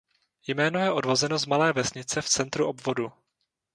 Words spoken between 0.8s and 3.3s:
odvozeno z malé vesnice v centru obvodu.